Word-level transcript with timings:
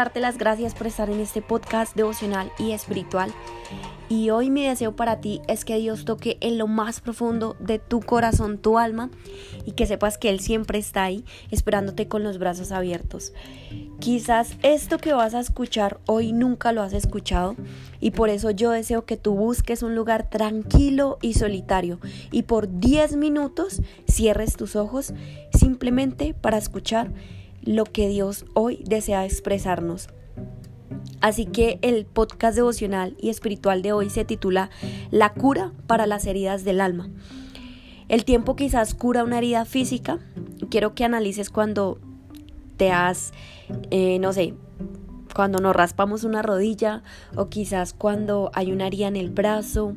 Darte 0.00 0.20
las 0.20 0.38
gracias 0.38 0.74
por 0.74 0.86
estar 0.86 1.10
en 1.10 1.20
este 1.20 1.42
podcast 1.42 1.94
devocional 1.94 2.50
y 2.58 2.70
espiritual. 2.70 3.30
Y 4.08 4.30
hoy 4.30 4.48
mi 4.48 4.64
deseo 4.64 4.96
para 4.96 5.20
ti 5.20 5.42
es 5.46 5.66
que 5.66 5.76
Dios 5.76 6.06
toque 6.06 6.38
en 6.40 6.56
lo 6.56 6.66
más 6.66 7.02
profundo 7.02 7.54
de 7.60 7.78
tu 7.78 8.00
corazón, 8.00 8.56
tu 8.56 8.78
alma, 8.78 9.10
y 9.66 9.72
que 9.72 9.84
sepas 9.84 10.16
que 10.16 10.30
Él 10.30 10.40
siempre 10.40 10.78
está 10.78 11.02
ahí 11.02 11.26
esperándote 11.50 12.08
con 12.08 12.22
los 12.22 12.38
brazos 12.38 12.72
abiertos. 12.72 13.34
Quizás 13.98 14.56
esto 14.62 14.96
que 14.96 15.12
vas 15.12 15.34
a 15.34 15.40
escuchar 15.40 16.00
hoy 16.06 16.32
nunca 16.32 16.72
lo 16.72 16.80
has 16.80 16.94
escuchado 16.94 17.54
y 18.00 18.12
por 18.12 18.30
eso 18.30 18.50
yo 18.52 18.70
deseo 18.70 19.04
que 19.04 19.18
tú 19.18 19.34
busques 19.34 19.82
un 19.82 19.94
lugar 19.94 20.30
tranquilo 20.30 21.18
y 21.20 21.34
solitario 21.34 22.00
y 22.32 22.44
por 22.44 22.80
10 22.80 23.16
minutos 23.16 23.82
cierres 24.08 24.56
tus 24.56 24.76
ojos 24.76 25.12
simplemente 25.52 26.32
para 26.32 26.56
escuchar 26.56 27.12
lo 27.62 27.84
que 27.84 28.08
Dios 28.08 28.46
hoy 28.54 28.82
desea 28.86 29.24
expresarnos. 29.24 30.08
Así 31.20 31.46
que 31.46 31.78
el 31.82 32.06
podcast 32.06 32.56
devocional 32.56 33.16
y 33.20 33.28
espiritual 33.28 33.82
de 33.82 33.92
hoy 33.92 34.10
se 34.10 34.24
titula 34.24 34.70
La 35.10 35.34
cura 35.34 35.72
para 35.86 36.06
las 36.06 36.26
heridas 36.26 36.64
del 36.64 36.80
alma. 36.80 37.10
El 38.08 38.24
tiempo 38.24 38.56
quizás 38.56 38.94
cura 38.94 39.22
una 39.22 39.38
herida 39.38 39.64
física. 39.64 40.18
Quiero 40.70 40.94
que 40.94 41.04
analices 41.04 41.50
cuando 41.50 41.98
te 42.76 42.90
has, 42.90 43.32
eh, 43.90 44.18
no 44.18 44.32
sé, 44.32 44.54
cuando 45.34 45.58
nos 45.58 45.76
raspamos 45.76 46.24
una 46.24 46.42
rodilla 46.42 47.02
o 47.36 47.48
quizás 47.48 47.92
cuando 47.92 48.50
hay 48.54 48.72
una 48.72 48.86
herida 48.86 49.06
en 49.06 49.16
el 49.16 49.30
brazo 49.30 49.94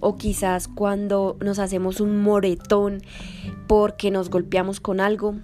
o 0.00 0.16
quizás 0.16 0.68
cuando 0.68 1.36
nos 1.40 1.58
hacemos 1.58 2.00
un 2.00 2.20
moretón 2.22 3.02
porque 3.66 4.10
nos 4.10 4.28
golpeamos 4.28 4.80
con 4.80 5.00
algo. 5.00 5.36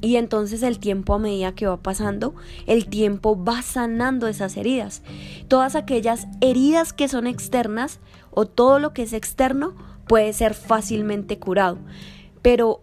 Y 0.00 0.16
entonces 0.16 0.62
el 0.62 0.78
tiempo 0.78 1.14
a 1.14 1.18
medida 1.18 1.54
que 1.54 1.66
va 1.66 1.76
pasando, 1.76 2.34
el 2.66 2.86
tiempo 2.86 3.42
va 3.42 3.62
sanando 3.62 4.28
esas 4.28 4.56
heridas. 4.56 5.02
Todas 5.48 5.76
aquellas 5.76 6.26
heridas 6.40 6.92
que 6.92 7.08
son 7.08 7.26
externas 7.26 8.00
o 8.30 8.46
todo 8.46 8.78
lo 8.78 8.92
que 8.92 9.02
es 9.02 9.12
externo 9.12 9.74
puede 10.06 10.32
ser 10.32 10.54
fácilmente 10.54 11.38
curado. 11.38 11.78
Pero 12.42 12.80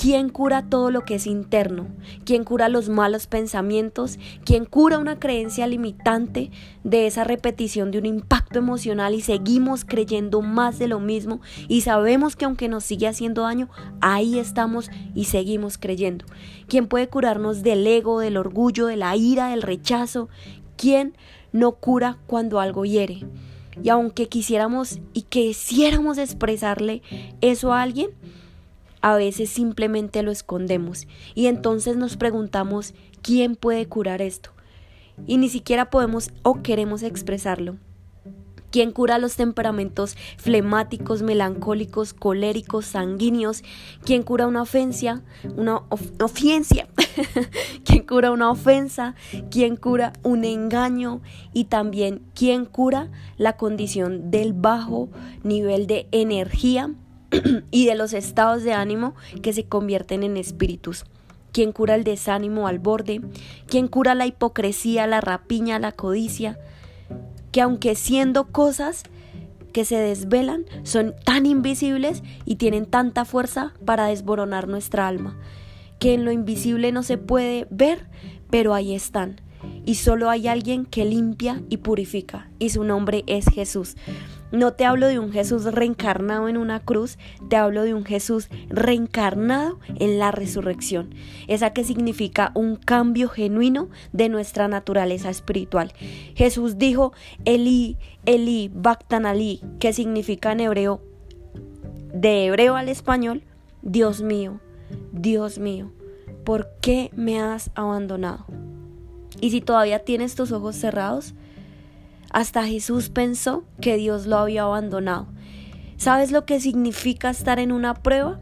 ¿Quién 0.00 0.28
cura 0.28 0.62
todo 0.62 0.92
lo 0.92 1.04
que 1.04 1.16
es 1.16 1.26
interno? 1.26 1.88
¿Quién 2.24 2.44
cura 2.44 2.68
los 2.68 2.88
malos 2.88 3.26
pensamientos? 3.26 4.20
¿Quién 4.44 4.64
cura 4.64 4.96
una 4.96 5.18
creencia 5.18 5.66
limitante 5.66 6.52
de 6.84 7.08
esa 7.08 7.24
repetición 7.24 7.90
de 7.90 7.98
un 7.98 8.06
impacto 8.06 8.60
emocional 8.60 9.12
y 9.14 9.22
seguimos 9.22 9.84
creyendo 9.84 10.40
más 10.40 10.78
de 10.78 10.86
lo 10.86 11.00
mismo 11.00 11.40
y 11.66 11.80
sabemos 11.80 12.36
que 12.36 12.44
aunque 12.44 12.68
nos 12.68 12.84
sigue 12.84 13.08
haciendo 13.08 13.42
daño, 13.42 13.70
ahí 14.00 14.38
estamos 14.38 14.88
y 15.16 15.24
seguimos 15.24 15.78
creyendo? 15.78 16.26
¿Quién 16.68 16.86
puede 16.86 17.08
curarnos 17.08 17.64
del 17.64 17.84
ego, 17.84 18.20
del 18.20 18.36
orgullo, 18.36 18.86
de 18.86 18.96
la 18.96 19.16
ira, 19.16 19.48
del 19.48 19.62
rechazo? 19.62 20.28
¿Quién 20.76 21.16
no 21.50 21.72
cura 21.72 22.18
cuando 22.28 22.60
algo 22.60 22.84
hiere? 22.84 23.26
Y 23.82 23.88
aunque 23.88 24.28
quisiéramos 24.28 25.00
y 25.12 25.22
quisiéramos 25.22 26.18
expresarle 26.18 27.02
eso 27.40 27.72
a 27.72 27.82
alguien, 27.82 28.10
a 29.00 29.16
veces 29.16 29.50
simplemente 29.50 30.22
lo 30.22 30.30
escondemos 30.30 31.06
y 31.34 31.46
entonces 31.46 31.96
nos 31.96 32.16
preguntamos 32.16 32.94
quién 33.22 33.56
puede 33.56 33.86
curar 33.86 34.22
esto. 34.22 34.50
Y 35.26 35.38
ni 35.38 35.48
siquiera 35.48 35.90
podemos 35.90 36.30
o 36.42 36.62
queremos 36.62 37.02
expresarlo. 37.02 37.76
¿Quién 38.70 38.92
cura 38.92 39.18
los 39.18 39.36
temperamentos 39.36 40.16
flemáticos, 40.36 41.22
melancólicos, 41.22 42.12
coléricos, 42.12 42.84
sanguíneos? 42.84 43.62
¿Quién 44.04 44.22
cura 44.22 44.46
una 44.46 44.62
ofensa? 44.62 45.22
Una 45.56 45.82
ofensa. 46.20 46.86
¿Quién 47.84 48.04
cura 48.04 48.30
una 48.30 48.50
ofensa? 48.50 49.14
¿Quién 49.50 49.76
cura 49.76 50.12
un 50.22 50.44
engaño? 50.44 51.22
Y 51.54 51.64
también, 51.64 52.20
¿quién 52.34 52.66
cura 52.66 53.10
la 53.38 53.56
condición 53.56 54.30
del 54.30 54.52
bajo 54.52 55.08
nivel 55.42 55.86
de 55.86 56.06
energía? 56.12 56.90
y 57.70 57.86
de 57.86 57.94
los 57.94 58.12
estados 58.12 58.62
de 58.62 58.72
ánimo 58.72 59.14
que 59.42 59.52
se 59.52 59.64
convierten 59.64 60.22
en 60.22 60.36
espíritus. 60.36 61.04
¿Quién 61.52 61.72
cura 61.72 61.94
el 61.94 62.04
desánimo 62.04 62.68
al 62.68 62.78
borde? 62.78 63.20
¿Quién 63.66 63.88
cura 63.88 64.14
la 64.14 64.26
hipocresía, 64.26 65.06
la 65.06 65.20
rapiña, 65.20 65.78
la 65.78 65.92
codicia? 65.92 66.58
Que 67.52 67.60
aunque 67.60 67.94
siendo 67.94 68.48
cosas 68.48 69.04
que 69.72 69.84
se 69.84 69.96
desvelan, 69.96 70.64
son 70.82 71.14
tan 71.24 71.46
invisibles 71.46 72.22
y 72.44 72.56
tienen 72.56 72.86
tanta 72.86 73.24
fuerza 73.24 73.74
para 73.84 74.06
desboronar 74.06 74.68
nuestra 74.68 75.08
alma, 75.08 75.36
que 75.98 76.14
en 76.14 76.24
lo 76.24 76.32
invisible 76.32 76.92
no 76.92 77.02
se 77.02 77.18
puede 77.18 77.66
ver, 77.70 78.06
pero 78.50 78.74
ahí 78.74 78.94
están. 78.94 79.40
Y 79.84 79.96
solo 79.96 80.30
hay 80.30 80.48
alguien 80.48 80.84
que 80.84 81.04
limpia 81.04 81.62
y 81.68 81.78
purifica, 81.78 82.48
y 82.58 82.70
su 82.70 82.84
nombre 82.84 83.24
es 83.26 83.46
Jesús. 83.46 83.96
No 84.50 84.72
te 84.72 84.84
hablo 84.84 85.08
de 85.08 85.18
un 85.18 85.30
Jesús 85.30 85.64
reencarnado 85.64 86.48
en 86.48 86.56
una 86.56 86.80
cruz, 86.80 87.18
te 87.48 87.56
hablo 87.56 87.82
de 87.82 87.92
un 87.92 88.04
Jesús 88.04 88.48
reencarnado 88.68 89.78
en 89.98 90.18
la 90.18 90.30
resurrección, 90.30 91.14
esa 91.48 91.72
que 91.72 91.84
significa 91.84 92.52
un 92.54 92.76
cambio 92.76 93.28
genuino 93.28 93.88
de 94.12 94.28
nuestra 94.28 94.66
naturaleza 94.68 95.28
espiritual. 95.28 95.92
Jesús 96.34 96.78
dijo, 96.78 97.12
Eli, 97.44 97.98
Eli, 98.24 98.70
Ali, 99.10 99.60
que 99.80 99.92
significa 99.92 100.52
en 100.52 100.60
hebreo, 100.60 101.02
de 102.14 102.46
hebreo 102.46 102.76
al 102.76 102.88
español, 102.88 103.42
Dios 103.82 104.22
mío, 104.22 104.60
Dios 105.12 105.58
mío, 105.58 105.92
¿por 106.44 106.70
qué 106.80 107.10
me 107.14 107.40
has 107.40 107.70
abandonado? 107.74 108.46
Y 109.40 109.50
si 109.50 109.60
todavía 109.60 110.00
tienes 110.00 110.34
tus 110.34 110.52
ojos 110.52 110.74
cerrados, 110.74 111.34
hasta 112.30 112.66
Jesús 112.66 113.08
pensó 113.08 113.64
que 113.80 113.96
Dios 113.96 114.26
lo 114.26 114.38
había 114.38 114.62
abandonado. 114.62 115.26
¿Sabes 115.96 116.30
lo 116.30 116.44
que 116.44 116.60
significa 116.60 117.30
estar 117.30 117.58
en 117.58 117.72
una 117.72 117.94
prueba? 117.94 118.40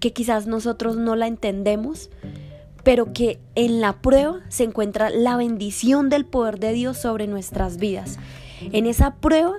Que 0.00 0.12
quizás 0.12 0.46
nosotros 0.46 0.96
no 0.96 1.16
la 1.16 1.26
entendemos, 1.26 2.10
pero 2.84 3.12
que 3.12 3.40
en 3.54 3.80
la 3.80 4.00
prueba 4.00 4.40
se 4.48 4.64
encuentra 4.64 5.10
la 5.10 5.36
bendición 5.36 6.08
del 6.08 6.24
poder 6.24 6.58
de 6.58 6.72
Dios 6.72 6.96
sobre 6.98 7.26
nuestras 7.26 7.78
vidas. 7.78 8.18
En 8.72 8.86
esa 8.86 9.16
prueba, 9.16 9.54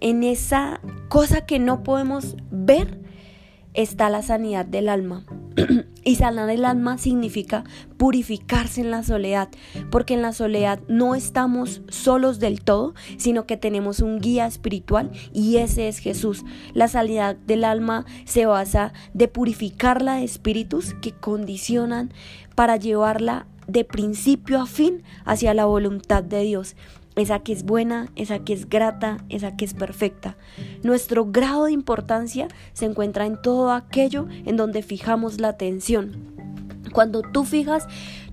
en 0.00 0.24
esa 0.24 0.80
cosa 1.08 1.46
que 1.46 1.58
no 1.58 1.82
podemos 1.82 2.36
ver, 2.50 2.98
está 3.74 4.10
la 4.10 4.22
sanidad 4.22 4.66
del 4.66 4.88
alma. 4.88 5.24
y 6.04 6.16
sanar 6.16 6.50
el 6.50 6.64
alma 6.64 6.98
significa 6.98 7.64
purificarse 7.96 8.80
en 8.80 8.90
la 8.90 9.02
soledad, 9.02 9.48
porque 9.90 10.14
en 10.14 10.22
la 10.22 10.32
soledad 10.32 10.80
no 10.88 11.14
estamos 11.14 11.82
solos 11.88 12.38
del 12.38 12.62
todo, 12.62 12.94
sino 13.16 13.46
que 13.46 13.56
tenemos 13.56 14.00
un 14.00 14.20
guía 14.20 14.46
espiritual 14.46 15.10
y 15.32 15.56
ese 15.56 15.88
es 15.88 15.98
Jesús. 15.98 16.44
La 16.72 16.88
sanidad 16.88 17.36
del 17.36 17.64
alma 17.64 18.06
se 18.24 18.46
basa 18.46 18.92
de 19.14 19.28
purificarla 19.28 20.16
de 20.16 20.24
espíritus 20.24 20.94
que 20.94 21.12
condicionan 21.12 22.12
para 22.54 22.76
llevarla 22.76 23.46
de 23.66 23.84
principio 23.84 24.60
a 24.60 24.66
fin 24.66 25.02
hacia 25.24 25.54
la 25.54 25.64
voluntad 25.64 26.24
de 26.24 26.42
Dios 26.42 26.76
esa 27.20 27.40
que 27.40 27.52
es 27.52 27.64
buena, 27.64 28.08
esa 28.16 28.40
que 28.40 28.52
es 28.52 28.68
grata, 28.68 29.18
esa 29.28 29.56
que 29.56 29.64
es 29.64 29.74
perfecta. 29.74 30.36
Nuestro 30.82 31.26
grado 31.26 31.66
de 31.66 31.72
importancia 31.72 32.48
se 32.72 32.86
encuentra 32.86 33.26
en 33.26 33.40
todo 33.40 33.72
aquello 33.72 34.26
en 34.44 34.56
donde 34.56 34.82
fijamos 34.82 35.40
la 35.40 35.48
atención. 35.48 36.34
Cuando 36.92 37.22
tú 37.22 37.44
fijas 37.44 37.86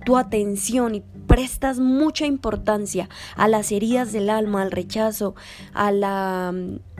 tu 0.04 0.16
atención 0.16 0.94
y 0.94 1.02
prestas 1.26 1.78
mucha 1.78 2.26
importancia 2.26 3.08
a 3.36 3.46
las 3.46 3.70
heridas 3.70 4.12
del 4.12 4.30
alma, 4.30 4.62
al 4.62 4.72
rechazo, 4.72 5.34
a 5.74 5.92
la 5.92 6.54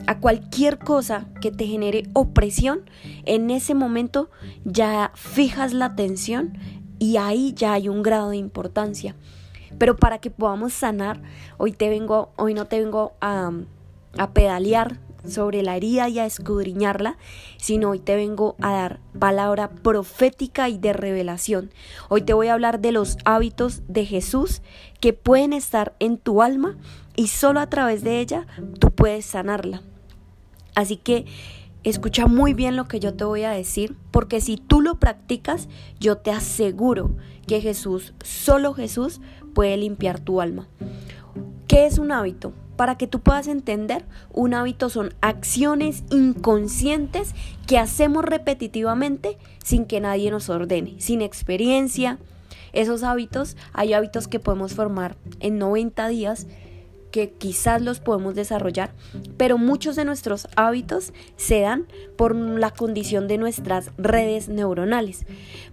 a 0.07 0.19
cualquier 0.19 0.79
cosa 0.79 1.27
que 1.41 1.51
te 1.51 1.65
genere 1.65 2.03
opresión, 2.13 2.81
en 3.25 3.49
ese 3.49 3.73
momento 3.73 4.29
ya 4.63 5.11
fijas 5.15 5.73
la 5.73 5.85
atención 5.85 6.57
y 6.99 7.17
ahí 7.17 7.53
ya 7.53 7.73
hay 7.73 7.89
un 7.89 8.03
grado 8.03 8.29
de 8.29 8.37
importancia. 8.37 9.15
Pero 9.79 9.95
para 9.97 10.19
que 10.19 10.29
podamos 10.29 10.73
sanar, 10.73 11.21
hoy 11.57 11.71
te 11.71 11.89
vengo, 11.89 12.31
hoy 12.35 12.53
no 12.53 12.65
te 12.65 12.79
vengo 12.79 13.13
a, 13.21 13.51
a 14.17 14.33
pedalear 14.33 14.99
sobre 15.27 15.63
la 15.63 15.75
herida 15.75 16.07
y 16.09 16.19
a 16.19 16.25
escudriñarla, 16.25 17.17
sino 17.57 17.89
hoy 17.89 17.99
te 17.99 18.15
vengo 18.15 18.55
a 18.61 18.71
dar 18.71 18.99
palabra 19.17 19.69
profética 19.69 20.69
y 20.69 20.77
de 20.77 20.93
revelación. 20.93 21.71
Hoy 22.09 22.21
te 22.21 22.33
voy 22.33 22.47
a 22.47 22.53
hablar 22.53 22.79
de 22.79 22.91
los 22.91 23.17
hábitos 23.25 23.81
de 23.87 24.05
Jesús 24.05 24.61
que 24.99 25.13
pueden 25.13 25.53
estar 25.53 25.95
en 25.99 26.17
tu 26.17 26.41
alma 26.41 26.77
y 27.15 27.27
solo 27.27 27.59
a 27.59 27.67
través 27.67 28.03
de 28.03 28.19
ella 28.19 28.47
tú 28.79 28.91
puedes 28.91 29.25
sanarla. 29.25 29.81
Así 30.75 30.97
que 30.97 31.25
escucha 31.83 32.27
muy 32.27 32.53
bien 32.53 32.75
lo 32.75 32.87
que 32.87 32.99
yo 32.99 33.13
te 33.13 33.23
voy 33.23 33.43
a 33.43 33.51
decir, 33.51 33.95
porque 34.11 34.41
si 34.41 34.57
tú 34.57 34.81
lo 34.81 34.99
practicas, 34.99 35.67
yo 35.99 36.17
te 36.17 36.31
aseguro 36.31 37.15
que 37.47 37.61
Jesús, 37.61 38.13
solo 38.23 38.73
Jesús, 38.73 39.21
puede 39.59 39.75
limpiar 39.75 40.21
tu 40.21 40.39
alma. 40.39 40.69
¿Qué 41.67 41.85
es 41.85 41.97
un 41.97 42.13
hábito? 42.13 42.53
Para 42.77 42.97
que 42.97 43.07
tú 43.07 43.19
puedas 43.19 43.45
entender, 43.47 44.05
un 44.31 44.53
hábito 44.53 44.87
son 44.87 45.13
acciones 45.19 46.05
inconscientes 46.09 47.35
que 47.67 47.77
hacemos 47.77 48.23
repetitivamente 48.23 49.37
sin 49.61 49.83
que 49.83 49.99
nadie 49.99 50.31
nos 50.31 50.47
ordene, 50.47 50.95
sin 51.01 51.21
experiencia, 51.21 52.19
Esos 52.71 53.03
hábitos, 53.03 53.57
hay 53.73 53.91
hábitos 53.91 54.29
que 54.29 54.39
podemos 54.39 54.75
formar 54.75 55.17
en 55.41 55.57
90 55.57 56.07
días 56.07 56.47
que 57.11 57.31
quizás 57.31 57.81
los 57.81 57.99
podemos 57.99 58.35
desarrollar, 58.35 58.93
pero 59.37 59.57
muchos 59.57 59.95
de 59.95 60.05
nuestros 60.05 60.47
hábitos 60.55 61.13
se 61.35 61.61
dan 61.61 61.87
por 62.17 62.35
la 62.35 62.71
condición 62.71 63.27
de 63.27 63.37
nuestras 63.37 63.91
redes 63.97 64.49
neuronales, 64.49 65.25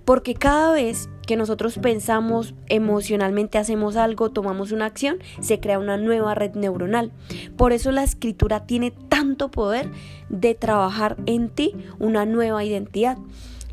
porque 0.04 0.34
cada 0.34 0.72
vez 0.72 1.08
que 1.26 1.36
nosotros 1.36 1.78
pensamos 1.78 2.54
emocionalmente, 2.68 3.58
hacemos 3.58 3.96
algo, 3.96 4.30
tomamos 4.30 4.72
una 4.72 4.86
acción, 4.86 5.18
se 5.40 5.60
crea 5.60 5.78
una 5.78 5.96
nueva 5.96 6.34
red 6.34 6.54
neuronal. 6.54 7.12
Por 7.56 7.72
eso 7.72 7.90
la 7.90 8.04
escritura 8.04 8.66
tiene 8.66 8.92
tanto 8.92 9.50
poder 9.50 9.90
de 10.28 10.54
trabajar 10.54 11.16
en 11.26 11.48
ti 11.48 11.74
una 11.98 12.24
nueva 12.24 12.64
identidad. 12.64 13.18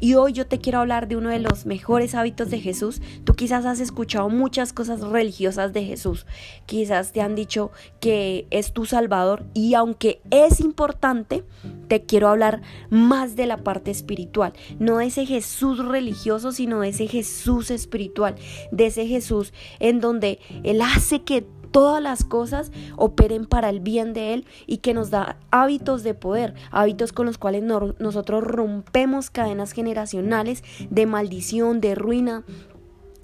Y 0.04 0.16
hoy 0.16 0.34
yo 0.34 0.46
te 0.46 0.60
quiero 0.60 0.80
hablar 0.80 1.08
de 1.08 1.16
uno 1.16 1.30
de 1.30 1.40
los 1.40 1.66
mejores 1.66 2.14
hábitos 2.14 2.50
de 2.50 2.60
Jesús. 2.60 3.02
Tú 3.24 3.36
quizás 3.36 3.66
has 3.66 3.80
escuchado 3.80 4.28
muchas 4.28 4.74
cosas 4.74 5.00
religiosas 5.00 5.72
de 5.72 5.86
Jesús. 5.86 6.26
Quizás 6.66 7.14
te 7.14 7.22
han 7.22 7.36
dicho 7.36 7.72
que 8.02 8.46
es 8.50 8.74
tu 8.74 8.86
Salvador. 8.86 9.46
Y 9.54 9.76
aunque 9.76 10.20
es 10.30 10.60
importante, 10.60 11.46
te 11.88 12.04
quiero 12.04 12.28
hablar 12.28 12.64
más 12.90 13.38
de 13.38 13.48
la 13.48 13.64
parte 13.64 13.92
espiritual. 13.92 14.52
No 14.78 14.98
de 14.98 15.06
ese 15.06 15.26
Jesús 15.26 15.78
religioso, 15.78 16.52
sino 16.52 16.82
de 16.82 16.90
ese 16.90 17.08
Jesús 17.08 17.72
espiritual. 17.72 18.36
De 18.74 18.88
ese 18.88 19.08
Jesús 19.08 19.54
en 19.80 20.02
donde 20.02 20.40
Él 20.66 20.82
hace 20.82 21.22
que 21.22 21.48
todas 21.74 22.02
las 22.02 22.24
cosas 22.24 22.72
operen 22.96 23.46
para 23.46 23.70
el 23.70 23.82
bien 23.82 24.14
de 24.14 24.36
Él 24.36 24.46
y 24.68 24.78
que 24.78 24.94
nos 24.94 25.10
da 25.10 25.38
hábitos 25.50 26.04
de 26.04 26.14
poder, 26.14 26.54
hábitos 26.72 27.12
con 27.12 27.26
los 27.26 27.40
cuales 27.40 27.64
nosotros 27.64 28.44
rompemos 28.44 29.32
cadenas 29.32 29.72
generacionales 29.72 30.64
de 30.92 31.06
maldición, 31.08 31.82
de 31.82 31.96
ruina, 31.96 32.44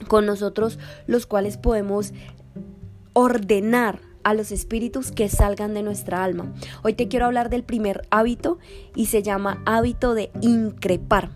con 0.08 0.26
nosotros 0.26 0.80
los 1.06 1.28
cuales 1.28 1.58
podemos 1.58 2.12
ordenar 3.14 4.00
a 4.24 4.34
los 4.34 4.52
espíritus 4.52 5.12
que 5.12 5.30
salgan 5.30 5.76
de 5.76 5.84
nuestra 5.84 6.24
alma. 6.24 6.52
Hoy 6.84 6.94
te 6.94 7.08
quiero 7.08 7.28
hablar 7.28 7.50
del 7.50 7.64
primer 7.64 8.08
hábito 8.10 8.58
y 8.96 9.06
se 9.06 9.22
llama 9.22 9.62
hábito 9.66 10.16
de 10.16 10.32
increpar. 10.42 11.30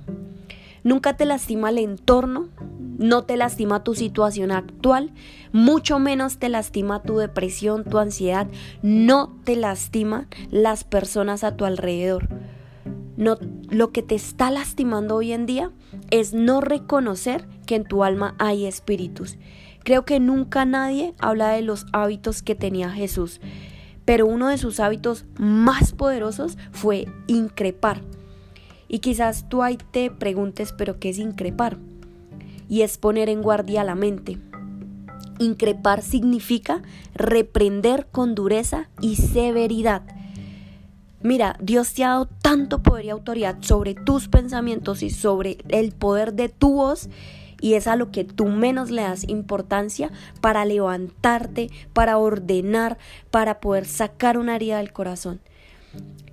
Nunca 0.83 1.15
te 1.15 1.25
lastima 1.25 1.69
el 1.69 1.77
entorno, 1.77 2.49
no 2.97 3.23
te 3.23 3.37
lastima 3.37 3.83
tu 3.83 3.95
situación 3.95 4.51
actual, 4.51 5.11
mucho 5.51 5.99
menos 5.99 6.37
te 6.37 6.49
lastima 6.49 7.01
tu 7.01 7.17
depresión, 7.17 7.83
tu 7.83 7.97
ansiedad, 7.97 8.47
no 8.81 9.35
te 9.43 9.55
lastiman 9.55 10.27
las 10.51 10.83
personas 10.83 11.43
a 11.43 11.55
tu 11.55 11.65
alrededor. 11.65 12.27
No, 13.15 13.37
lo 13.69 13.91
que 13.91 14.01
te 14.01 14.15
está 14.15 14.49
lastimando 14.49 15.15
hoy 15.15 15.33
en 15.33 15.45
día 15.45 15.71
es 16.09 16.33
no 16.33 16.61
reconocer 16.61 17.47
que 17.65 17.75
en 17.75 17.83
tu 17.83 18.03
alma 18.03 18.35
hay 18.39 18.65
espíritus. 18.65 19.37
Creo 19.83 20.05
que 20.05 20.19
nunca 20.19 20.65
nadie 20.65 21.13
habla 21.19 21.49
de 21.49 21.61
los 21.61 21.85
hábitos 21.91 22.41
que 22.41 22.55
tenía 22.55 22.89
Jesús, 22.89 23.39
pero 24.05 24.25
uno 24.25 24.47
de 24.47 24.57
sus 24.57 24.79
hábitos 24.79 25.25
más 25.37 25.91
poderosos 25.91 26.57
fue 26.71 27.05
increpar. 27.27 28.01
Y 28.87 28.99
quizás 28.99 29.47
tú 29.49 29.63
ahí 29.63 29.77
te 29.91 30.09
preguntes, 30.09 30.73
pero 30.73 30.99
¿qué 30.99 31.09
es 31.09 31.19
increpar? 31.19 31.77
Y 32.69 32.81
es 32.81 32.97
poner 32.97 33.29
en 33.29 33.41
guardia 33.41 33.83
la 33.83 33.95
mente. 33.95 34.39
Increpar 35.39 36.01
significa 36.01 36.81
reprender 37.13 38.07
con 38.11 38.35
dureza 38.35 38.89
y 39.01 39.15
severidad. 39.15 40.03
Mira, 41.21 41.55
Dios 41.61 41.93
te 41.93 42.03
ha 42.03 42.09
dado 42.09 42.25
tanto 42.41 42.83
poder 42.83 43.05
y 43.05 43.09
autoridad 43.09 43.57
sobre 43.61 43.95
tus 43.95 44.27
pensamientos 44.27 45.03
y 45.03 45.09
sobre 45.09 45.57
el 45.69 45.93
poder 45.93 46.33
de 46.33 46.49
tu 46.49 46.73
voz 46.73 47.09
y 47.63 47.75
es 47.75 47.87
a 47.87 47.95
lo 47.95 48.11
que 48.11 48.25
tú 48.25 48.47
menos 48.47 48.91
le 48.91 49.03
das 49.03 49.23
importancia 49.29 50.11
para 50.41 50.65
levantarte, 50.65 51.69
para 51.93 52.17
ordenar, 52.17 52.97
para 53.31 53.61
poder 53.61 53.85
sacar 53.85 54.37
una 54.37 54.57
herida 54.57 54.79
del 54.79 54.91
corazón. 54.91 55.39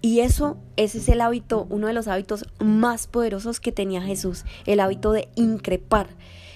Y 0.03 0.21
eso, 0.21 0.57
ese 0.77 0.99
es 0.99 1.09
el 1.09 1.21
hábito, 1.21 1.67
uno 1.69 1.87
de 1.87 1.93
los 1.93 2.09
hábitos 2.09 2.47
más 2.59 3.07
poderosos 3.07 3.61
que 3.61 3.71
tenía 3.71 4.01
Jesús, 4.01 4.45
el 4.65 4.81
hábito 4.81 5.13
de 5.13 5.29
increpar. 5.35 6.09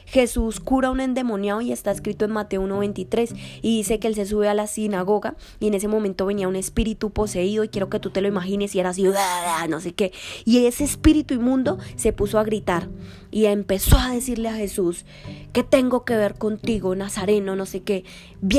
Jesús 0.06 0.60
cura 0.60 0.88
a 0.88 0.90
un 0.90 1.00
endemoniado 1.00 1.60
y 1.60 1.72
está 1.72 1.90
escrito 1.90 2.24
en 2.24 2.30
Mateo 2.30 2.62
1.23 2.62 3.34
y 3.62 3.78
dice 3.78 3.98
que 3.98 4.08
él 4.08 4.14
se 4.14 4.26
sube 4.26 4.48
a 4.48 4.54
la 4.54 4.66
sinagoga 4.66 5.34
y 5.60 5.66
en 5.66 5.74
ese 5.74 5.88
momento 5.88 6.26
venía 6.26 6.48
un 6.48 6.56
espíritu 6.56 7.10
poseído 7.10 7.64
y 7.64 7.68
quiero 7.68 7.88
que 7.88 8.00
tú 8.00 8.10
te 8.10 8.20
lo 8.20 8.28
imagines 8.28 8.74
y 8.74 8.80
era 8.80 8.90
así, 8.90 9.04
no 9.68 9.80
sé 9.80 9.92
qué. 9.92 10.12
Y 10.44 10.66
ese 10.66 10.84
espíritu 10.84 11.34
inmundo 11.34 11.78
se 11.96 12.12
puso 12.12 12.38
a 12.38 12.44
gritar 12.44 12.88
y 13.30 13.46
empezó 13.46 13.98
a 13.98 14.12
decirle 14.12 14.48
a 14.48 14.54
Jesús, 14.54 15.04
¿qué 15.52 15.62
tengo 15.62 16.04
que 16.04 16.16
ver 16.16 16.34
contigo, 16.34 16.94
Nazareno, 16.94 17.56
no 17.56 17.66
sé 17.66 17.82
qué? 17.82 18.04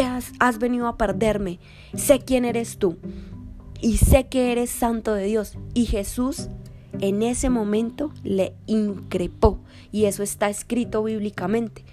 Has, 0.03 0.31
has 0.39 0.59
venido 0.59 0.87
a 0.87 0.97
perderme, 0.97 1.59
sé 1.95 2.19
quién 2.19 2.45
eres 2.45 2.77
tú 2.77 2.97
y 3.81 3.97
sé 3.97 4.27
que 4.27 4.51
eres 4.51 4.69
santo 4.69 5.13
de 5.13 5.25
Dios. 5.25 5.57
Y 5.73 5.85
Jesús 5.85 6.49
en 7.01 7.23
ese 7.23 7.49
momento 7.49 8.11
le 8.23 8.53
increpó 8.67 9.59
y 9.91 10.05
eso 10.05 10.23
está 10.23 10.49
escrito 10.49 11.03
bíblicamente. 11.03 11.83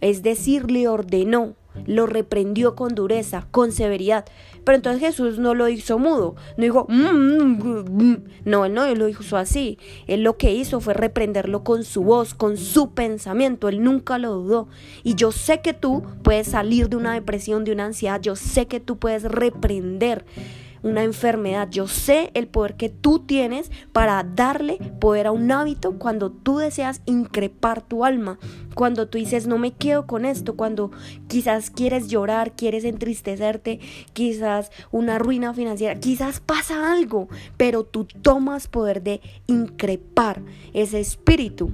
Es 0.00 0.22
decir, 0.22 0.70
le 0.70 0.88
ordenó, 0.88 1.54
lo 1.86 2.06
reprendió 2.06 2.74
con 2.74 2.94
dureza, 2.94 3.46
con 3.50 3.72
severidad. 3.72 4.24
Pero 4.64 4.76
entonces 4.76 5.00
Jesús 5.00 5.38
no 5.38 5.54
lo 5.54 5.68
hizo 5.68 5.98
mudo, 5.98 6.34
no 6.56 6.64
dijo, 6.64 6.86
mm, 6.88 6.94
mm, 6.94 7.84
mm, 7.88 8.24
no, 8.44 8.64
él 8.64 8.74
no 8.74 8.94
lo 8.94 9.08
hizo 9.08 9.36
así. 9.36 9.78
Él 10.06 10.22
lo 10.22 10.36
que 10.36 10.52
hizo 10.52 10.80
fue 10.80 10.94
reprenderlo 10.94 11.62
con 11.62 11.84
su 11.84 12.02
voz, 12.02 12.34
con 12.34 12.56
su 12.56 12.90
pensamiento, 12.90 13.68
él 13.68 13.82
nunca 13.82 14.18
lo 14.18 14.32
dudó. 14.32 14.68
Y 15.04 15.14
yo 15.14 15.32
sé 15.32 15.60
que 15.60 15.72
tú 15.72 16.02
puedes 16.22 16.48
salir 16.48 16.88
de 16.88 16.96
una 16.96 17.14
depresión, 17.14 17.64
de 17.64 17.72
una 17.72 17.86
ansiedad, 17.86 18.20
yo 18.20 18.36
sé 18.36 18.66
que 18.66 18.80
tú 18.80 18.98
puedes 18.98 19.22
reprender 19.22 20.24
una 20.82 21.02
enfermedad. 21.02 21.68
Yo 21.70 21.88
sé 21.88 22.30
el 22.34 22.48
poder 22.48 22.76
que 22.76 22.88
tú 22.88 23.20
tienes 23.20 23.70
para 23.92 24.22
darle 24.22 24.78
poder 25.00 25.26
a 25.26 25.32
un 25.32 25.50
hábito 25.50 25.98
cuando 25.98 26.30
tú 26.30 26.58
deseas 26.58 27.02
increpar 27.06 27.82
tu 27.82 28.04
alma, 28.04 28.38
cuando 28.74 29.08
tú 29.08 29.18
dices 29.18 29.46
no 29.46 29.58
me 29.58 29.72
quedo 29.72 30.06
con 30.06 30.24
esto, 30.24 30.56
cuando 30.56 30.90
quizás 31.28 31.70
quieres 31.70 32.08
llorar, 32.08 32.52
quieres 32.52 32.84
entristecerte, 32.84 33.80
quizás 34.12 34.70
una 34.90 35.18
ruina 35.18 35.54
financiera, 35.54 35.98
quizás 35.98 36.40
pasa 36.40 36.92
algo, 36.92 37.28
pero 37.56 37.84
tú 37.84 38.06
tomas 38.22 38.68
poder 38.68 39.02
de 39.02 39.20
increpar 39.46 40.42
ese 40.72 41.00
espíritu 41.00 41.72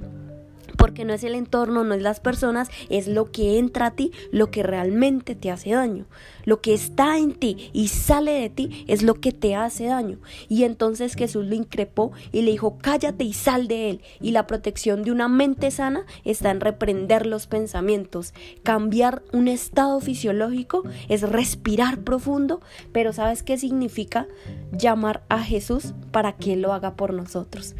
porque 0.83 1.05
no 1.05 1.13
es 1.13 1.23
el 1.23 1.35
entorno, 1.35 1.85
no 1.85 1.93
es 1.93 2.01
las 2.01 2.19
personas, 2.19 2.69
es 2.89 3.07
lo 3.07 3.31
que 3.31 3.57
entra 3.57 3.85
a 3.85 3.91
ti, 3.91 4.11
lo 4.33 4.51
que 4.51 4.63
realmente 4.63 5.33
te 5.33 5.49
hace 5.49 5.69
daño. 5.69 6.07
Lo 6.43 6.59
que 6.59 6.73
está 6.73 7.17
en 7.17 7.31
ti 7.31 7.69
y 7.71 7.87
sale 7.87 8.33
de 8.33 8.49
ti 8.49 8.83
es 8.89 9.01
lo 9.01 9.13
que 9.13 9.31
te 9.31 9.55
hace 9.55 9.85
daño. 9.85 10.19
Y 10.49 10.65
entonces 10.65 11.15
Jesús 11.15 11.45
lo 11.45 11.55
increpó 11.55 12.11
y 12.33 12.41
le 12.41 12.51
dijo, 12.51 12.79
cállate 12.81 13.23
y 13.23 13.31
sal 13.31 13.69
de 13.69 13.91
él. 13.91 14.01
Y 14.19 14.31
la 14.31 14.45
protección 14.45 15.03
de 15.03 15.13
una 15.13 15.29
mente 15.29 15.71
sana 15.71 16.05
está 16.25 16.51
en 16.51 16.59
reprender 16.59 17.27
los 17.27 17.47
pensamientos. 17.47 18.33
Cambiar 18.63 19.23
un 19.31 19.47
estado 19.47 20.01
fisiológico 20.01 20.83
es 21.07 21.21
respirar 21.21 21.99
profundo, 21.99 22.59
pero 22.91 23.13
¿sabes 23.13 23.41
qué 23.41 23.57
significa 23.57 24.27
llamar 24.73 25.23
a 25.29 25.41
Jesús 25.41 25.93
para 26.11 26.33
que 26.33 26.57
lo 26.57 26.73
haga 26.73 26.97
por 26.97 27.13
nosotros? 27.13 27.73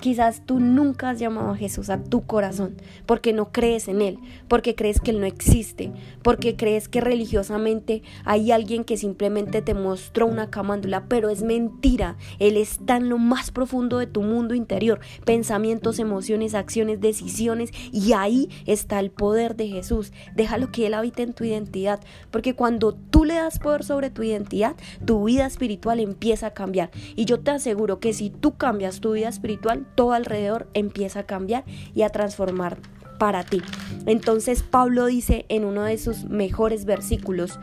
Quizás 0.00 0.42
tú 0.46 0.60
nunca 0.60 1.10
has 1.10 1.18
llamado 1.18 1.50
a 1.50 1.56
Jesús 1.56 1.90
a 1.90 2.02
tu 2.02 2.24
corazón 2.24 2.76
porque 3.06 3.32
no 3.32 3.50
crees 3.50 3.88
en 3.88 4.00
Él, 4.00 4.18
porque 4.46 4.74
crees 4.74 5.00
que 5.00 5.10
Él 5.10 5.20
no 5.20 5.26
existe, 5.26 5.92
porque 6.22 6.56
crees 6.56 6.88
que 6.88 7.00
religiosamente 7.00 8.02
hay 8.24 8.52
alguien 8.52 8.84
que 8.84 8.96
simplemente 8.96 9.60
te 9.60 9.74
mostró 9.74 10.26
una 10.26 10.50
camándula, 10.50 11.06
pero 11.08 11.30
es 11.30 11.42
mentira. 11.42 12.16
Él 12.38 12.56
está 12.56 12.98
en 12.98 13.08
lo 13.08 13.18
más 13.18 13.50
profundo 13.50 13.98
de 13.98 14.06
tu 14.06 14.22
mundo 14.22 14.54
interior, 14.54 15.00
pensamientos, 15.24 15.98
emociones, 15.98 16.54
acciones, 16.54 17.00
decisiones, 17.00 17.72
y 17.92 18.12
ahí 18.12 18.48
está 18.66 19.00
el 19.00 19.10
poder 19.10 19.56
de 19.56 19.68
Jesús. 19.68 20.12
Déjalo 20.36 20.70
que 20.70 20.86
Él 20.86 20.94
habite 20.94 21.22
en 21.22 21.32
tu 21.32 21.44
identidad, 21.44 22.00
porque 22.30 22.54
cuando 22.54 22.94
tú 22.94 23.24
le 23.24 23.34
das 23.34 23.58
poder 23.58 23.82
sobre 23.82 24.10
tu 24.10 24.22
identidad, 24.22 24.76
tu 25.04 25.24
vida 25.24 25.46
espiritual 25.46 25.98
empieza 25.98 26.48
a 26.48 26.54
cambiar. 26.54 26.90
Y 27.16 27.24
yo 27.24 27.40
te 27.40 27.50
aseguro 27.50 27.98
que 27.98 28.12
si 28.12 28.30
tú 28.30 28.56
cambias 28.56 29.00
tu 29.00 29.12
vida 29.12 29.28
espiritual, 29.28 29.86
todo 29.94 30.12
alrededor 30.12 30.68
empieza 30.74 31.20
a 31.20 31.26
cambiar 31.26 31.64
y 31.94 32.02
a 32.02 32.10
transformar 32.10 32.78
para 33.18 33.44
ti. 33.44 33.62
Entonces 34.06 34.62
Pablo 34.62 35.06
dice 35.06 35.44
en 35.48 35.64
uno 35.64 35.82
de 35.82 35.98
sus 35.98 36.24
mejores 36.24 36.84
versículos, 36.84 37.58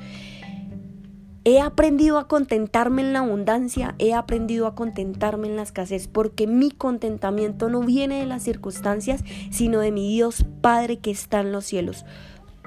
He 1.48 1.62
aprendido 1.62 2.18
a 2.18 2.28
contentarme 2.28 3.04
en 3.04 3.14
la 3.14 3.20
abundancia, 3.20 3.94
he 4.00 4.16
aprendido 4.16 4.66
a 4.66 4.74
contentarme 4.74 5.48
en 5.48 5.56
la 5.56 5.62
escasez, 5.62 6.08
porque 6.08 6.48
mi 6.48 6.72
contentamiento 6.72 7.70
no 7.70 7.82
viene 7.82 8.20
de 8.20 8.26
las 8.26 8.42
circunstancias, 8.42 9.24
sino 9.52 9.80
de 9.80 9.92
mi 9.92 10.12
Dios 10.12 10.44
Padre 10.62 10.98
que 10.98 11.12
está 11.12 11.42
en 11.42 11.52
los 11.52 11.66
cielos. 11.66 12.04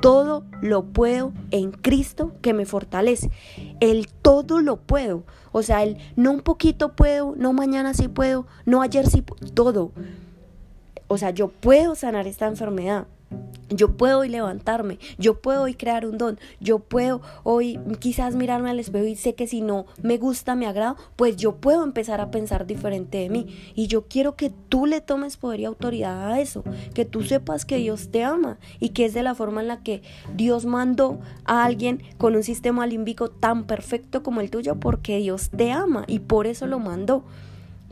Todo 0.01 0.45
lo 0.61 0.85
puedo 0.85 1.33
en 1.51 1.73
Cristo 1.73 2.33
que 2.41 2.53
me 2.53 2.67
fortalece. 2.67 3.31
El 3.81 4.09
todo 4.09 4.61
lo 4.61 4.77
puedo. 4.77 5.25
O 5.53 5.63
sea, 5.63 5.83
el 5.83 5.99
no 6.17 6.31
un 6.31 6.41
poquito 6.41 6.93
puedo, 6.95 7.35
no 7.37 7.53
mañana 7.53 7.95
sí 7.95 8.09
puedo, 8.09 8.47
no 8.65 8.83
ayer 8.83 9.09
sí 9.09 9.23
puedo, 9.23 9.53
todo. 9.53 9.93
O 11.09 11.19
sea, 11.19 11.31
yo 11.31 11.49
puedo 11.49 11.95
sanar 11.95 12.27
esta 12.27 12.47
enfermedad, 12.47 13.07
Yo 13.71 13.99
puedo 13.99 14.21
hoy 14.21 14.31
levantarme, 14.31 14.99
yo 15.19 15.43
puedo 15.43 15.65
hoy 15.65 15.75
crear 15.75 16.07
un 16.07 16.17
don, 16.17 16.39
yo 16.59 16.79
puedo 16.79 17.21
hoy 17.43 17.79
quizás 17.99 18.35
mirarme 18.35 18.71
al 18.71 18.81
espejo 18.81 19.05
y 19.05 19.15
sé 19.15 19.35
que 19.35 19.47
si 19.47 19.61
no 19.61 19.85
me 20.03 20.17
gusta, 20.17 20.55
me 20.55 20.67
agrado, 20.67 20.97
pues 21.17 21.37
yo 21.37 21.57
puedo 21.57 21.85
empezar 21.85 22.23
a 22.23 22.31
pensar 22.31 22.67
diferente 22.67 23.19
de 23.19 23.29
mí. 23.29 23.47
Y 23.75 23.87
yo 23.87 24.07
quiero 24.09 24.37
que 24.37 24.51
tú 24.71 24.87
le 24.87 25.03
tomes 25.03 25.37
poder 25.37 25.61
y 25.61 25.65
autoridad 25.67 26.33
a 26.33 26.41
eso, 26.41 26.65
que 26.95 27.05
tú 27.05 27.23
sepas 27.23 27.67
que 27.67 27.77
Dios 27.77 28.09
te 28.11 28.25
ama 28.25 28.59
y 28.81 28.91
que 28.91 29.05
es 29.05 29.13
de 29.13 29.23
la 29.23 29.35
forma 29.35 29.61
en 29.61 29.69
la 29.69 29.83
que 29.83 30.03
Dios 30.35 30.65
mandó 30.65 31.19
a 31.45 31.65
alguien 31.65 32.03
con 32.17 32.37
un 32.37 32.45
sistema 32.45 32.87
límbico 32.87 33.29
tan 33.29 33.65
perfecto 33.65 34.23
como 34.23 34.41
el 34.41 34.51
tuyo, 34.51 34.77
porque 34.81 35.19
Dios 35.19 35.51
te 35.51 35.73
ama 35.73 36.05
y 36.07 36.21
por 36.21 36.47
eso 36.47 36.67
lo 36.67 36.79
mandó. 36.79 37.23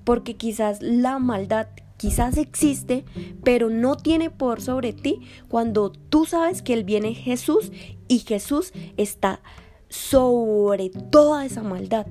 Porque 0.04 0.36
quizás 0.36 0.80
la 0.80 1.18
maldad 1.18 1.66
quizás 1.96 2.36
existe, 2.36 3.04
pero 3.42 3.70
no 3.70 3.96
tiene 3.96 4.30
poder 4.30 4.60
sobre 4.60 4.92
ti 4.92 5.20
cuando 5.48 5.90
tú 5.90 6.26
sabes 6.26 6.62
que 6.62 6.74
Él 6.74 6.84
viene 6.84 7.14
Jesús 7.14 7.72
y 8.08 8.20
Jesús 8.20 8.72
está 8.96 9.40
sobre 9.88 10.90
toda 10.90 11.44
esa 11.44 11.62
maldad 11.62 12.06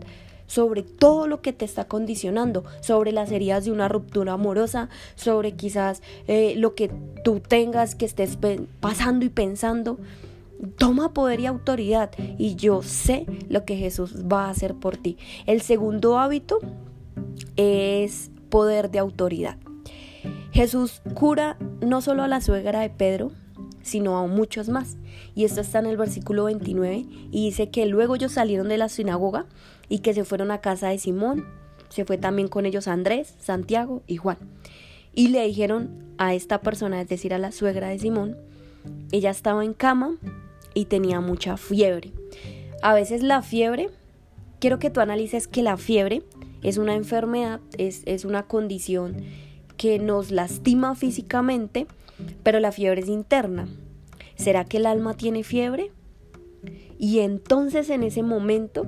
sobre 0.48 0.84
todo 0.84 1.27
lo 1.27 1.42
que 1.42 1.54
te 1.54 1.65
está 1.65 1.86
condicionando, 1.86 2.63
sobre 2.82 3.12
las 3.12 3.32
heridas 3.32 3.65
de 3.65 3.72
una 3.72 3.88
ruptura 3.88 4.34
amorosa, 4.34 4.89
sobre 5.15 5.54
quizás 5.54 6.01
eh, 6.27 6.54
lo 6.58 6.75
que 6.75 6.92
tú 7.24 7.39
tengas 7.39 7.96
que 7.96 8.06
estés 8.06 8.38
pasando 8.80 9.25
y 9.25 9.30
pensando. 9.30 9.98
Toma 10.77 11.13
poder 11.13 11.42
y 11.42 11.48
autoridad 11.48 12.12
y 12.38 12.56
yo 12.56 12.82
sé 12.82 13.25
lo 13.50 13.65
que 13.65 13.75
Jesús 13.75 14.24
va 14.32 14.46
a 14.46 14.50
hacer 14.51 14.75
por 14.75 14.98
ti. 14.98 15.18
El 15.46 15.62
segundo 15.62 16.18
hábito 16.18 16.60
es 17.58 18.32
poder 18.50 18.89
de 18.89 19.00
autoridad. 19.00 19.58
Jesús 20.56 21.02
cura 21.16 21.58
no 21.82 22.00
solo 22.00 22.24
a 22.24 22.30
la 22.30 22.40
suegra 22.40 22.80
de 22.80 22.90
Pedro, 22.90 23.34
sino 23.82 24.18
a 24.18 24.26
muchos 24.26 24.70
más. 24.70 24.96
Y 25.36 25.44
esto 25.44 25.60
está 25.60 25.80
en 25.80 25.86
el 25.86 25.98
versículo 25.98 26.46
29 26.46 27.06
y 27.30 27.46
dice 27.48 27.70
que 27.72 27.86
luego 27.86 28.16
ellos 28.16 28.32
salieron 28.32 28.70
de 28.70 28.78
la 28.78 28.88
sinagoga 28.88 29.48
y 29.90 30.00
que 30.00 30.14
se 30.14 30.24
fueron 30.24 30.52
a 30.52 30.62
casa 30.62 30.88
de 30.88 30.98
Simón. 30.98 31.46
Se 31.90 32.06
fue 32.06 32.18
también 32.18 32.48
con 32.48 32.66
ellos 32.66 32.88
Andrés, 32.88 33.36
Santiago 33.38 34.02
y 34.08 34.16
Juan. 34.16 34.38
Y 35.14 35.28
le 35.28 35.46
dijeron 35.46 35.90
a 36.18 36.34
esta 36.34 36.62
persona, 36.62 37.02
es 37.02 37.10
decir, 37.10 37.34
a 37.34 37.38
la 37.38 37.52
suegra 37.52 37.90
de 37.90 38.00
Simón, 38.00 38.38
ella 39.12 39.32
estaba 39.32 39.66
en 39.66 39.74
cama 39.74 40.16
y 40.74 40.86
tenía 40.86 41.20
mucha 41.20 41.58
fiebre. 41.58 42.14
A 42.82 42.94
veces 42.94 43.24
la 43.24 43.42
fiebre, 43.42 43.90
quiero 44.62 44.80
que 44.80 44.90
tú 44.90 45.02
analices 45.02 45.50
que 45.50 45.64
la 45.64 45.76
fiebre 45.76 46.24
es 46.64 46.78
una 46.78 46.96
enfermedad, 46.96 47.60
es, 47.78 48.04
es 48.06 48.24
una 48.24 48.44
condición 48.44 49.18
que 49.77 50.00
nos 50.00 50.32
lastima 50.32 50.96
físicamente, 50.96 51.88
pero 52.44 52.60
la 52.60 52.72
fiebre 52.72 53.01
es 53.01 53.10
interna. 53.10 53.67
¿Será 54.36 54.65
que 54.65 54.77
el 54.77 54.86
alma 54.86 55.15
tiene 55.15 55.44
fiebre? 55.44 55.91
Y 56.98 57.20
entonces 57.20 57.89
en 57.89 58.03
ese 58.03 58.24
momento, 58.24 58.86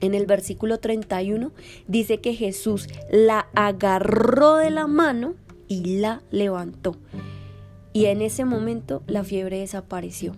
en 0.00 0.14
el 0.14 0.26
versículo 0.26 0.78
31, 0.78 1.52
dice 1.86 2.18
que 2.18 2.34
Jesús 2.34 2.88
la 3.10 3.48
agarró 3.54 4.56
de 4.56 4.70
la 4.70 4.86
mano 4.86 5.34
y 5.68 5.98
la 6.00 6.22
levantó. 6.30 6.96
Y 7.92 8.06
en 8.06 8.22
ese 8.22 8.44
momento 8.44 9.02
la 9.06 9.24
fiebre 9.24 9.58
desapareció 9.58 10.34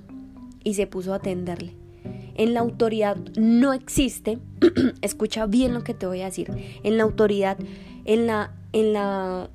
y 0.64 0.74
se 0.74 0.86
puso 0.86 1.12
a 1.12 1.16
atenderle. 1.16 1.74
En 2.34 2.54
la 2.54 2.60
autoridad 2.60 3.16
no 3.36 3.72
existe, 3.72 4.38
escucha 5.02 5.46
bien 5.46 5.74
lo 5.74 5.84
que 5.84 5.94
te 5.94 6.06
voy 6.06 6.22
a 6.22 6.26
decir, 6.26 6.50
en 6.82 6.96
la 6.96 7.02
autoridad, 7.02 7.58
en 8.04 8.26
la 8.26 8.54
en 8.72 8.92
la 8.92 9.50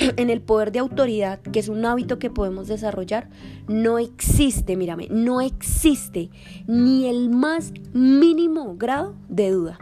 en 0.16 0.30
el 0.30 0.40
poder 0.40 0.72
de 0.72 0.78
autoridad, 0.78 1.40
que 1.40 1.58
es 1.58 1.68
un 1.68 1.84
hábito 1.84 2.18
que 2.18 2.30
podemos 2.30 2.68
desarrollar, 2.68 3.28
no 3.68 3.98
existe, 3.98 4.76
mírame, 4.76 5.08
no 5.10 5.40
existe 5.40 6.30
ni 6.66 7.06
el 7.06 7.30
más 7.30 7.72
mínimo 7.92 8.76
grado 8.76 9.14
de 9.28 9.50
duda. 9.50 9.78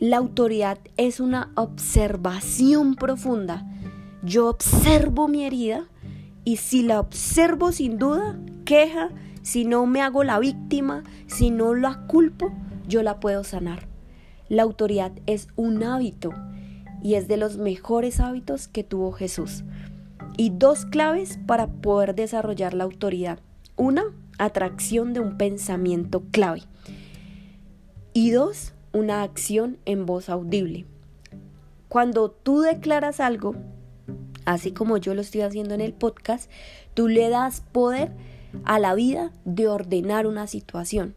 La 0.00 0.16
autoridad 0.16 0.78
es 0.96 1.18
una 1.18 1.50
observación 1.56 2.94
profunda. 2.94 3.66
Yo 4.22 4.48
observo 4.48 5.26
mi 5.28 5.44
herida 5.44 5.88
y 6.44 6.56
si 6.56 6.82
la 6.82 7.00
observo 7.00 7.72
sin 7.72 7.98
duda, 7.98 8.38
queja, 8.64 9.10
si 9.42 9.64
no 9.64 9.86
me 9.86 10.00
hago 10.02 10.22
la 10.22 10.38
víctima, 10.38 11.02
si 11.26 11.50
no 11.50 11.74
la 11.74 12.06
culpo, 12.06 12.52
yo 12.86 13.02
la 13.02 13.18
puedo 13.18 13.42
sanar. 13.44 13.88
La 14.48 14.62
autoridad 14.62 15.12
es 15.26 15.48
un 15.56 15.82
hábito 15.82 16.32
y 17.02 17.14
es 17.14 17.28
de 17.28 17.36
los 17.36 17.56
mejores 17.56 18.20
hábitos 18.20 18.68
que 18.68 18.84
tuvo 18.84 19.12
Jesús. 19.12 19.64
Y 20.36 20.50
dos 20.50 20.84
claves 20.84 21.38
para 21.46 21.66
poder 21.66 22.14
desarrollar 22.14 22.74
la 22.74 22.84
autoridad. 22.84 23.40
Una, 23.76 24.04
atracción 24.38 25.12
de 25.12 25.20
un 25.20 25.36
pensamiento 25.36 26.22
clave. 26.30 26.62
Y 28.12 28.30
dos, 28.30 28.72
una 28.92 29.22
acción 29.22 29.78
en 29.84 30.06
voz 30.06 30.28
audible. 30.28 30.86
Cuando 31.88 32.30
tú 32.30 32.60
declaras 32.60 33.20
algo, 33.20 33.54
así 34.44 34.72
como 34.72 34.96
yo 34.96 35.14
lo 35.14 35.20
estoy 35.20 35.42
haciendo 35.42 35.74
en 35.74 35.80
el 35.80 35.92
podcast, 35.92 36.50
tú 36.94 37.08
le 37.08 37.28
das 37.28 37.62
poder 37.72 38.12
a 38.64 38.78
la 38.78 38.94
vida 38.94 39.32
de 39.44 39.68
ordenar 39.68 40.26
una 40.26 40.46
situación. 40.46 41.14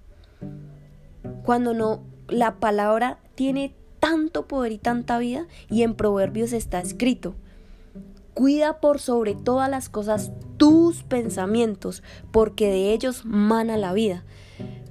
Cuando 1.43 1.73
no, 1.73 2.03
la 2.27 2.55
palabra 2.55 3.19
tiene 3.35 3.73
tanto 4.11 4.45
poder 4.45 4.73
y 4.73 4.77
tanta 4.77 5.19
vida 5.19 5.47
y 5.69 5.83
en 5.83 5.95
Proverbios 5.95 6.51
está 6.51 6.81
escrito. 6.81 7.33
Cuida 8.33 8.81
por 8.81 8.99
sobre 8.99 9.35
todas 9.35 9.69
las 9.69 9.87
cosas 9.87 10.31
tus 10.57 11.03
pensamientos, 11.03 12.03
porque 12.33 12.67
de 12.67 12.91
ellos 12.91 13.23
mana 13.23 13.77
la 13.77 13.93
vida. 13.93 14.25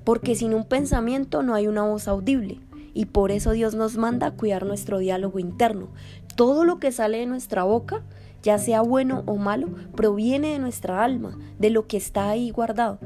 Porque 0.04 0.34
sin 0.34 0.54
un 0.54 0.64
pensamiento 0.64 1.42
no 1.42 1.54
hay 1.54 1.66
una 1.66 1.82
voz 1.82 2.08
audible. 2.08 2.60
Y 2.94 3.06
por 3.06 3.30
eso 3.30 3.50
Dios 3.50 3.74
nos 3.74 3.98
manda 3.98 4.30
cuidar 4.30 4.64
nuestro 4.64 4.96
diálogo 4.96 5.38
interno. 5.38 5.88
Todo 6.34 6.64
lo 6.64 6.78
que 6.78 6.90
sale 6.90 7.18
de 7.18 7.26
nuestra 7.26 7.64
boca, 7.64 8.02
ya 8.42 8.56
sea 8.56 8.80
bueno 8.80 9.22
o 9.26 9.36
malo, 9.36 9.68
proviene 9.94 10.52
de 10.52 10.60
nuestra 10.60 11.04
alma, 11.04 11.38
de 11.58 11.68
lo 11.68 11.86
que 11.86 11.98
está 11.98 12.30
ahí 12.30 12.50
guardado. 12.50 12.98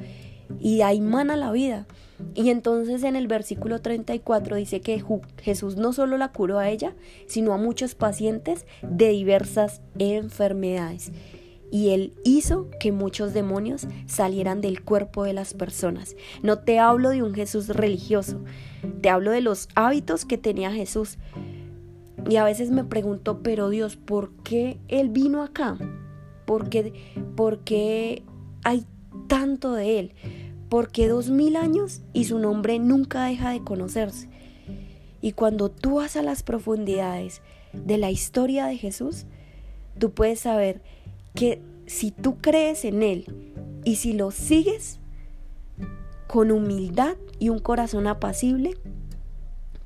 Y 0.60 0.82
ahí 0.82 1.00
mana 1.00 1.36
la 1.36 1.52
vida. 1.52 1.86
Y 2.34 2.50
entonces 2.50 3.02
en 3.02 3.16
el 3.16 3.26
versículo 3.26 3.80
34 3.80 4.56
dice 4.56 4.80
que 4.80 5.02
Jesús 5.42 5.76
no 5.76 5.92
solo 5.92 6.16
la 6.16 6.32
curó 6.32 6.58
a 6.58 6.68
ella, 6.68 6.94
sino 7.26 7.52
a 7.52 7.58
muchos 7.58 7.94
pacientes 7.94 8.66
de 8.82 9.08
diversas 9.08 9.82
enfermedades. 9.98 11.12
Y 11.70 11.90
él 11.90 12.14
hizo 12.24 12.68
que 12.78 12.92
muchos 12.92 13.34
demonios 13.34 13.88
salieran 14.06 14.60
del 14.60 14.84
cuerpo 14.84 15.24
de 15.24 15.32
las 15.32 15.54
personas. 15.54 16.14
No 16.42 16.60
te 16.60 16.78
hablo 16.78 17.10
de 17.10 17.22
un 17.22 17.34
Jesús 17.34 17.68
religioso, 17.68 18.44
te 19.00 19.10
hablo 19.10 19.32
de 19.32 19.40
los 19.40 19.68
hábitos 19.74 20.24
que 20.24 20.38
tenía 20.38 20.70
Jesús. 20.70 21.18
Y 22.28 22.36
a 22.36 22.44
veces 22.44 22.70
me 22.70 22.84
pregunto, 22.84 23.42
pero 23.42 23.70
Dios, 23.70 23.96
¿por 23.96 24.30
qué 24.44 24.78
Él 24.86 25.08
vino 25.08 25.42
acá? 25.42 25.76
¿Por 26.46 26.68
qué, 26.68 26.92
por 27.34 27.60
qué 27.60 28.22
hay 28.62 28.86
tanto 29.26 29.72
de 29.72 29.98
Él? 29.98 30.12
porque 30.74 31.06
dos 31.06 31.30
mil 31.30 31.54
años 31.54 32.02
y 32.12 32.24
su 32.24 32.40
nombre 32.40 32.80
nunca 32.80 33.26
deja 33.26 33.50
de 33.50 33.62
conocerse. 33.62 34.28
Y 35.20 35.30
cuando 35.30 35.70
tú 35.70 35.98
vas 35.98 36.16
a 36.16 36.22
las 36.22 36.42
profundidades 36.42 37.42
de 37.72 37.96
la 37.96 38.10
historia 38.10 38.66
de 38.66 38.76
Jesús, 38.76 39.26
tú 40.00 40.10
puedes 40.10 40.40
saber 40.40 40.82
que 41.32 41.62
si 41.86 42.10
tú 42.10 42.38
crees 42.38 42.84
en 42.84 43.04
Él 43.04 43.52
y 43.84 43.96
si 43.96 44.14
lo 44.14 44.32
sigues 44.32 44.98
con 46.26 46.50
humildad 46.50 47.16
y 47.38 47.50
un 47.50 47.60
corazón 47.60 48.08
apacible, 48.08 48.76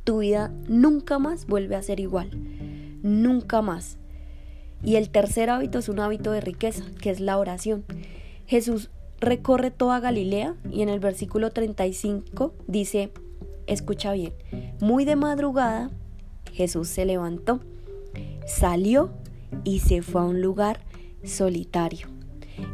tu 0.04 0.20
vida 0.20 0.54
nunca 0.68 1.18
más 1.18 1.46
vuelve 1.46 1.76
a 1.76 1.82
ser 1.82 2.00
igual. 2.00 2.30
Nunca 3.02 3.60
más. 3.60 3.98
Y 4.82 4.96
el 4.96 5.10
tercer 5.10 5.50
hábito 5.50 5.80
es 5.80 5.90
un 5.90 6.00
hábito 6.00 6.32
de 6.32 6.40
riqueza, 6.40 6.84
que 6.98 7.10
es 7.10 7.20
la 7.20 7.36
oración. 7.36 7.84
Jesús 8.46 8.90
recorre 9.20 9.70
toda 9.70 10.00
Galilea 10.00 10.54
y 10.70 10.82
en 10.82 10.88
el 10.88 11.00
versículo 11.00 11.50
35 11.50 12.54
dice, 12.66 13.12
escucha 13.66 14.12
bien, 14.12 14.32
muy 14.80 15.04
de 15.04 15.16
madrugada 15.16 15.90
Jesús 16.52 16.88
se 16.88 17.04
levantó, 17.04 17.60
salió 18.46 19.10
y 19.64 19.80
se 19.80 20.02
fue 20.02 20.20
a 20.20 20.24
un 20.24 20.40
lugar 20.40 20.80
solitario 21.24 22.08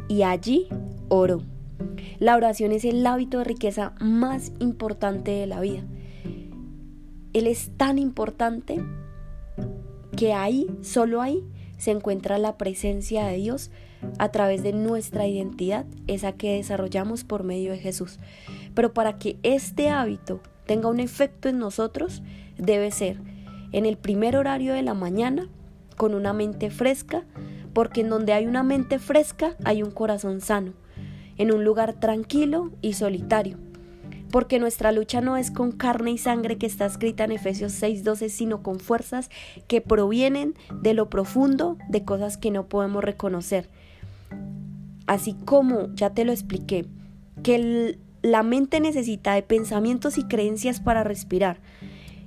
y 0.07 0.23
allí 0.23 0.67
oró. 1.09 1.41
La 2.19 2.35
oración 2.35 2.71
es 2.71 2.85
el 2.85 3.05
hábito 3.05 3.39
de 3.39 3.43
riqueza 3.43 3.93
más 3.99 4.51
importante 4.59 5.31
de 5.31 5.47
la 5.47 5.59
vida. 5.59 5.83
Él 7.33 7.47
es 7.47 7.71
tan 7.75 7.99
importante 7.99 8.81
que 10.15 10.33
ahí, 10.33 10.67
solo 10.81 11.21
ahí, 11.21 11.43
se 11.77 11.91
encuentra 11.91 12.37
la 12.37 12.57
presencia 12.57 13.25
de 13.25 13.35
Dios 13.35 13.69
a 14.17 14.29
través 14.29 14.63
de 14.63 14.73
nuestra 14.73 15.27
identidad, 15.27 15.85
esa 16.07 16.33
que 16.33 16.55
desarrollamos 16.55 17.23
por 17.23 17.43
medio 17.43 17.71
de 17.71 17.79
Jesús. 17.79 18.19
Pero 18.73 18.93
para 18.93 19.17
que 19.17 19.37
este 19.43 19.89
hábito 19.89 20.41
tenga 20.65 20.89
un 20.89 20.99
efecto 20.99 21.49
en 21.49 21.59
nosotros, 21.59 22.23
debe 22.57 22.91
ser 22.91 23.17
en 23.71 23.85
el 23.85 23.97
primer 23.97 24.37
horario 24.37 24.73
de 24.73 24.83
la 24.83 24.93
mañana, 24.93 25.49
con 25.97 26.13
una 26.13 26.33
mente 26.33 26.69
fresca, 26.69 27.25
porque 27.73 28.01
en 28.01 28.09
donde 28.09 28.33
hay 28.33 28.45
una 28.45 28.63
mente 28.63 28.99
fresca 28.99 29.55
hay 29.63 29.83
un 29.83 29.91
corazón 29.91 30.41
sano, 30.41 30.73
en 31.37 31.53
un 31.53 31.63
lugar 31.63 31.93
tranquilo 31.93 32.71
y 32.81 32.93
solitario. 32.93 33.57
Porque 34.31 34.59
nuestra 34.59 34.91
lucha 34.91 35.21
no 35.21 35.37
es 35.37 35.51
con 35.51 35.71
carne 35.71 36.11
y 36.11 36.17
sangre 36.17 36.57
que 36.57 36.65
está 36.65 36.85
escrita 36.85 37.23
en 37.23 37.31
Efesios 37.31 37.73
6:12, 37.73 38.29
sino 38.29 38.63
con 38.63 38.79
fuerzas 38.79 39.29
que 39.67 39.81
provienen 39.81 40.55
de 40.81 40.93
lo 40.93 41.09
profundo 41.09 41.77
de 41.89 42.03
cosas 42.03 42.37
que 42.37 42.51
no 42.51 42.67
podemos 42.67 43.03
reconocer. 43.03 43.69
Así 45.07 45.33
como 45.45 45.93
ya 45.95 46.11
te 46.11 46.25
lo 46.25 46.31
expliqué, 46.31 46.85
que 47.43 47.99
la 48.21 48.43
mente 48.43 48.79
necesita 48.79 49.33
de 49.35 49.43
pensamientos 49.43 50.17
y 50.17 50.23
creencias 50.23 50.79
para 50.79 51.03
respirar, 51.03 51.59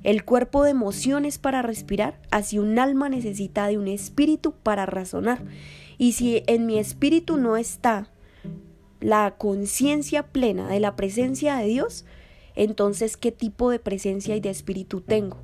el 0.04 0.24
cuerpo 0.24 0.62
de 0.62 0.70
emociones 0.70 1.38
para 1.38 1.60
respirar, 1.62 2.20
así 2.30 2.58
un 2.58 2.78
alma 2.78 3.08
necesita 3.08 3.66
de 3.66 3.78
un 3.78 3.88
espíritu 3.88 4.52
para 4.52 4.86
razonar. 4.86 5.42
Y 5.98 6.12
si 6.12 6.44
en 6.46 6.66
mi 6.66 6.78
espíritu 6.78 7.36
no 7.36 7.56
está 7.56 8.08
la 9.00 9.34
conciencia 9.36 10.28
plena 10.28 10.68
de 10.68 10.80
la 10.80 10.94
presencia 10.94 11.56
de 11.56 11.66
Dios, 11.66 12.04
entonces 12.54 13.16
¿qué 13.16 13.32
tipo 13.32 13.70
de 13.70 13.80
presencia 13.80 14.36
y 14.36 14.40
de 14.40 14.50
espíritu 14.50 15.00
tengo? 15.00 15.38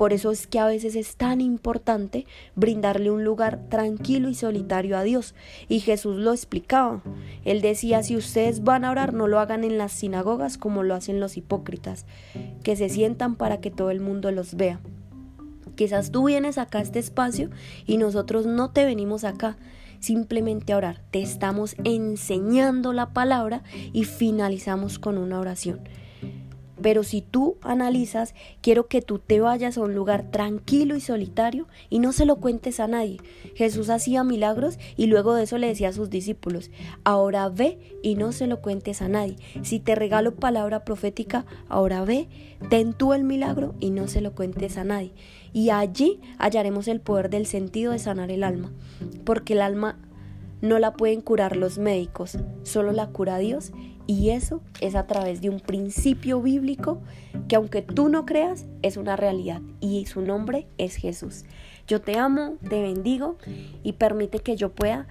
Por 0.00 0.14
eso 0.14 0.30
es 0.30 0.46
que 0.46 0.58
a 0.58 0.66
veces 0.66 0.96
es 0.96 1.16
tan 1.16 1.42
importante 1.42 2.24
brindarle 2.56 3.10
un 3.10 3.22
lugar 3.22 3.60
tranquilo 3.68 4.30
y 4.30 4.34
solitario 4.34 4.96
a 4.96 5.02
Dios. 5.02 5.34
Y 5.68 5.80
Jesús 5.80 6.16
lo 6.16 6.32
explicaba. 6.32 7.02
Él 7.44 7.60
decía, 7.60 8.02
si 8.02 8.16
ustedes 8.16 8.64
van 8.64 8.86
a 8.86 8.92
orar, 8.92 9.12
no 9.12 9.28
lo 9.28 9.38
hagan 9.38 9.62
en 9.62 9.76
las 9.76 9.92
sinagogas 9.92 10.56
como 10.56 10.84
lo 10.84 10.94
hacen 10.94 11.20
los 11.20 11.36
hipócritas, 11.36 12.06
que 12.62 12.76
se 12.76 12.88
sientan 12.88 13.36
para 13.36 13.60
que 13.60 13.70
todo 13.70 13.90
el 13.90 14.00
mundo 14.00 14.30
los 14.30 14.54
vea. 14.54 14.80
Quizás 15.74 16.10
tú 16.10 16.24
vienes 16.24 16.56
acá 16.56 16.78
a 16.78 16.82
este 16.82 16.98
espacio 16.98 17.50
y 17.84 17.98
nosotros 17.98 18.46
no 18.46 18.70
te 18.70 18.86
venimos 18.86 19.24
acá 19.24 19.58
simplemente 19.98 20.72
a 20.72 20.78
orar. 20.78 21.02
Te 21.10 21.20
estamos 21.20 21.76
enseñando 21.84 22.94
la 22.94 23.10
palabra 23.10 23.62
y 23.92 24.04
finalizamos 24.04 24.98
con 24.98 25.18
una 25.18 25.38
oración. 25.38 25.80
Pero 26.82 27.02
si 27.02 27.20
tú 27.20 27.56
analizas, 27.62 28.34
quiero 28.60 28.86
que 28.86 29.02
tú 29.02 29.18
te 29.18 29.40
vayas 29.40 29.76
a 29.76 29.82
un 29.82 29.94
lugar 29.94 30.30
tranquilo 30.30 30.96
y 30.96 31.00
solitario 31.00 31.68
y 31.88 31.98
no 31.98 32.12
se 32.12 32.26
lo 32.26 32.36
cuentes 32.36 32.80
a 32.80 32.86
nadie. 32.86 33.18
Jesús 33.54 33.90
hacía 33.90 34.24
milagros 34.24 34.78
y 34.96 35.06
luego 35.06 35.34
de 35.34 35.44
eso 35.44 35.58
le 35.58 35.68
decía 35.68 35.90
a 35.90 35.92
sus 35.92 36.10
discípulos, 36.10 36.70
ahora 37.04 37.48
ve 37.48 37.78
y 38.02 38.14
no 38.14 38.32
se 38.32 38.46
lo 38.46 38.60
cuentes 38.60 39.02
a 39.02 39.08
nadie. 39.08 39.36
Si 39.62 39.80
te 39.80 39.94
regalo 39.94 40.34
palabra 40.34 40.84
profética, 40.84 41.44
ahora 41.68 42.04
ve, 42.04 42.28
ten 42.68 42.92
tú 42.92 43.12
el 43.12 43.24
milagro 43.24 43.74
y 43.80 43.90
no 43.90 44.08
se 44.08 44.20
lo 44.20 44.34
cuentes 44.34 44.76
a 44.78 44.84
nadie. 44.84 45.12
Y 45.52 45.70
allí 45.70 46.20
hallaremos 46.38 46.88
el 46.88 47.00
poder 47.00 47.30
del 47.30 47.46
sentido 47.46 47.92
de 47.92 47.98
sanar 47.98 48.30
el 48.30 48.44
alma, 48.44 48.70
porque 49.24 49.54
el 49.54 49.62
alma 49.62 49.98
no 50.60 50.78
la 50.78 50.92
pueden 50.92 51.22
curar 51.22 51.56
los 51.56 51.78
médicos, 51.78 52.38
solo 52.62 52.92
la 52.92 53.08
cura 53.08 53.38
Dios 53.38 53.72
y 54.10 54.30
eso 54.30 54.60
es 54.80 54.96
a 54.96 55.06
través 55.06 55.40
de 55.40 55.50
un 55.50 55.60
principio 55.60 56.42
bíblico 56.42 57.00
que 57.46 57.54
aunque 57.54 57.80
tú 57.80 58.08
no 58.08 58.26
creas, 58.26 58.66
es 58.82 58.96
una 58.96 59.14
realidad 59.14 59.62
y 59.78 60.04
su 60.06 60.20
nombre 60.20 60.66
es 60.78 60.96
Jesús. 60.96 61.44
Yo 61.86 62.00
te 62.00 62.18
amo, 62.18 62.56
te 62.68 62.82
bendigo 62.82 63.36
y 63.84 63.92
permite 63.92 64.40
que 64.40 64.56
yo 64.56 64.72
pueda 64.72 65.06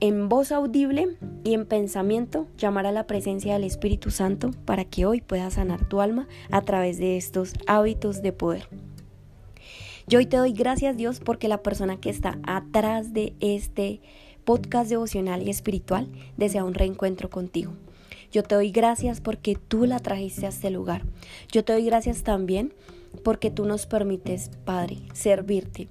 en 0.00 0.30
voz 0.30 0.52
audible 0.52 1.18
y 1.44 1.52
en 1.52 1.66
pensamiento 1.66 2.46
llamar 2.56 2.86
a 2.86 2.92
la 2.92 3.06
presencia 3.06 3.52
del 3.52 3.64
Espíritu 3.64 4.10
Santo 4.10 4.52
para 4.64 4.86
que 4.86 5.04
hoy 5.04 5.20
puedas 5.20 5.52
sanar 5.54 5.86
tu 5.86 6.00
alma 6.00 6.26
a 6.50 6.62
través 6.62 6.96
de 6.96 7.18
estos 7.18 7.52
hábitos 7.66 8.22
de 8.22 8.32
poder. 8.32 8.68
Yo 10.06 10.18
hoy 10.18 10.24
te 10.24 10.38
doy 10.38 10.54
gracias 10.54 10.96
Dios 10.96 11.20
porque 11.20 11.48
la 11.48 11.62
persona 11.62 12.00
que 12.00 12.08
está 12.08 12.38
atrás 12.44 13.12
de 13.12 13.34
este 13.40 14.00
podcast 14.46 14.88
devocional 14.88 15.42
y 15.42 15.50
espiritual 15.50 16.08
desea 16.38 16.64
un 16.64 16.72
reencuentro 16.72 17.28
contigo. 17.28 17.74
Yo 18.34 18.42
te 18.42 18.56
doy 18.56 18.72
gracias 18.72 19.20
porque 19.20 19.54
tú 19.54 19.86
la 19.86 20.00
trajiste 20.00 20.46
a 20.46 20.48
este 20.48 20.68
lugar. 20.68 21.02
Yo 21.52 21.64
te 21.64 21.72
doy 21.72 21.84
gracias 21.84 22.24
también 22.24 22.74
porque 23.22 23.48
tú 23.48 23.64
nos 23.64 23.86
permites, 23.86 24.50
Padre, 24.64 24.98
servirte. 25.12 25.86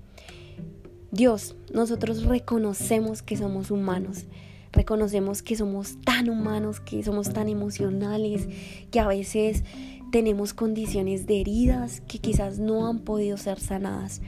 Dios, 1.09 1.55
nosotros 1.73 2.23
reconocemos 2.25 3.21
que 3.21 3.37
somos 3.37 3.71
humanos. 3.71 4.25
Reconocemos 4.73 5.41
que 5.41 5.55
somos 5.55 6.01
tan 6.01 6.29
humanos, 6.29 6.81
que 6.81 7.01
somos 7.01 7.31
tan 7.31 7.47
emocionales, 7.47 8.49
que 8.91 8.99
a 8.99 9.07
veces 9.07 9.63
tenemos 10.11 10.53
condiciones 10.53 11.25
de 11.25 11.39
heridas 11.39 12.01
que 12.09 12.19
quizás 12.19 12.59
no 12.59 12.87
han 12.87 12.99
podido 12.99 13.37
ser 13.37 13.61
sanadas. 13.61 14.21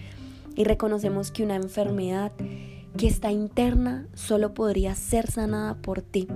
Y 0.55 0.63
reconocemos 0.63 1.31
que 1.31 1.43
una 1.43 1.57
enfermedad 1.57 2.31
que 2.97 3.07
está 3.07 3.33
interna 3.33 4.07
solo 4.13 4.53
podría 4.53 4.95
ser 4.95 5.29
sanada 5.29 5.75
por 5.81 6.01
ti 6.01 6.29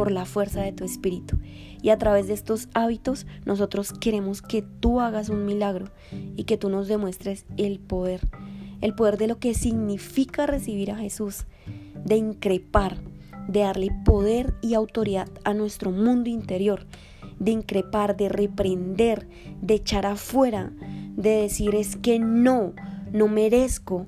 por 0.00 0.12
la 0.12 0.24
fuerza 0.24 0.62
de 0.62 0.72
tu 0.72 0.82
espíritu. 0.82 1.36
Y 1.82 1.90
a 1.90 1.98
través 1.98 2.26
de 2.26 2.32
estos 2.32 2.70
hábitos 2.72 3.26
nosotros 3.44 3.92
queremos 3.92 4.40
que 4.40 4.62
tú 4.62 4.98
hagas 4.98 5.28
un 5.28 5.44
milagro 5.44 5.90
y 6.36 6.44
que 6.44 6.56
tú 6.56 6.70
nos 6.70 6.88
demuestres 6.88 7.44
el 7.58 7.80
poder, 7.80 8.26
el 8.80 8.94
poder 8.94 9.18
de 9.18 9.26
lo 9.26 9.38
que 9.38 9.52
significa 9.52 10.46
recibir 10.46 10.90
a 10.90 10.96
Jesús, 10.96 11.44
de 12.02 12.16
increpar, 12.16 12.96
de 13.46 13.60
darle 13.60 13.88
poder 14.06 14.54
y 14.62 14.72
autoridad 14.72 15.28
a 15.44 15.52
nuestro 15.52 15.90
mundo 15.90 16.30
interior, 16.30 16.86
de 17.38 17.50
increpar, 17.50 18.16
de 18.16 18.30
reprender, 18.30 19.28
de 19.60 19.74
echar 19.74 20.06
afuera, 20.06 20.72
de 21.14 21.42
decir 21.42 21.74
es 21.74 21.96
que 21.96 22.18
no, 22.18 22.72
no 23.12 23.28
merezco, 23.28 24.06